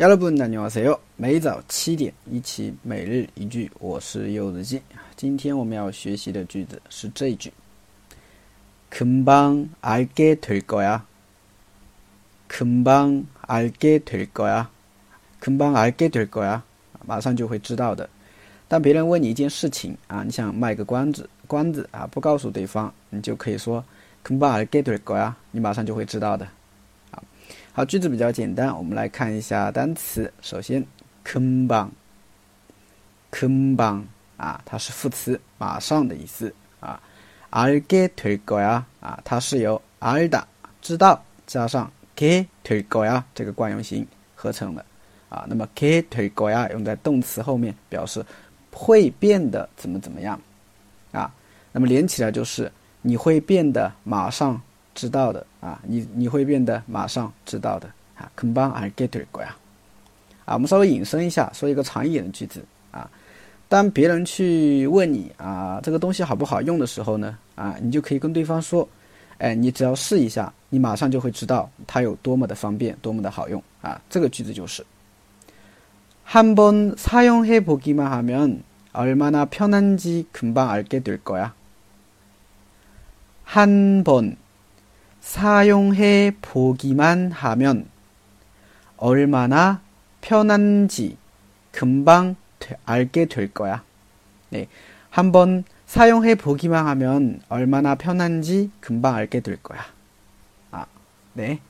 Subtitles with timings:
[0.00, 0.98] 여러분안녕하세 요。
[1.14, 4.82] 每早七点，一起每日一句，我是柚子鸡。
[5.14, 7.48] 今天我们要学习的句子是这一句：
[8.90, 11.00] 금방알게될거 야。
[12.50, 14.66] 금방알게될거 야。
[15.40, 16.60] 금방알게될거 야。
[17.06, 18.10] 马上就会知道的。
[18.66, 23.80] 当别人问你一件事情啊，你想卖个关子，关子啊，不告诉对方，你就可以说
[24.24, 25.32] 금방알게될거 야。
[25.52, 26.44] 你马上就会知道的。
[27.76, 30.32] 好，句子比较简单，我们来看一下单词。
[30.40, 30.80] 首先
[31.24, 31.90] k o m b a n
[33.32, 34.04] k o m b a n
[34.36, 37.02] 啊，它是副词，马上的意思啊。
[37.50, 40.40] a r g e t to g o 呀，啊，它是由 arda
[40.80, 44.06] 知道加上 g e t to g o 呀，这个惯用型
[44.36, 44.86] 合成的
[45.28, 45.44] 啊。
[45.48, 48.24] 那么 g e t to g o 呀，用在动词后面，表示
[48.70, 50.40] 会变得怎么怎么样
[51.10, 51.28] 啊。
[51.72, 52.70] 那么连起来就是
[53.02, 54.62] 你会变得马上。
[54.94, 59.48] 知道的啊，你你会变得马上知道的啊，금방알게될거 야。
[60.46, 63.08] 啊，我们稍微引申一下，说一个长一点的句子啊。
[63.68, 68.86] 当别人去问你啊，这个东西好不好用的时候呢，啊，你就可以跟对方说，
[69.38, 74.00] 哎，你只要试一下，你马上就会知道它有多么的方便，多么的好用啊。
[74.08, 74.84] 这个句子就是，
[76.28, 78.58] 한번사용해보기만하면
[78.92, 81.50] 얼마나편한지금방알게될거야
[83.48, 84.36] 한번
[85.24, 87.88] 사용해 보기만 하면
[88.98, 89.80] 얼마나
[90.20, 91.16] 편한지
[91.72, 92.36] 금방
[92.84, 93.82] 알게 될 거야.
[94.50, 94.68] 네.
[95.08, 99.80] 한번 사용해 보기만 하면 얼마나 편한지 금방 알게 될 거야.
[100.72, 100.84] 아,
[101.32, 101.60] 네.